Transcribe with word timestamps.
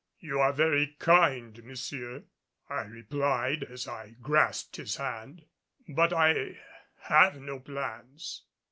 "You 0.17 0.39
are 0.39 0.51
very 0.51 0.95
kind, 0.97 1.63
monsieur," 1.63 2.23
I 2.67 2.85
replied 2.85 3.61
as 3.65 3.87
I 3.87 4.15
grasped 4.19 4.77
his 4.77 4.95
hand, 4.95 5.45
"but 5.87 6.11
I 6.11 6.57
have 7.01 7.39
no 7.39 7.59
plans. 7.59 8.41